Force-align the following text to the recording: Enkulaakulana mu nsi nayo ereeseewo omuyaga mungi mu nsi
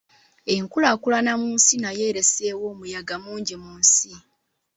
Enkulaakulana 0.55 1.31
mu 1.41 1.47
nsi 1.55 1.75
nayo 1.81 2.01
ereeseewo 2.09 2.63
omuyaga 2.73 3.15
mungi 3.23 3.55
mu 3.63 3.71
nsi 3.81 4.11